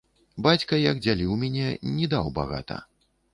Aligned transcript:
Бацька, 0.45 0.79
як 0.91 1.01
дзяліў 1.07 1.35
міне, 1.43 1.67
ні 1.99 2.09
даў 2.15 2.33
багата. 2.39 2.81